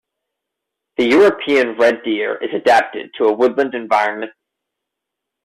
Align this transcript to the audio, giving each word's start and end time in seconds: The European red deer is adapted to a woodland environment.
The 0.97 1.05
European 1.05 1.77
red 1.77 2.01
deer 2.01 2.33
is 2.37 2.49
adapted 2.55 3.11
to 3.19 3.25
a 3.25 3.33
woodland 3.33 3.75
environment. 3.75 4.31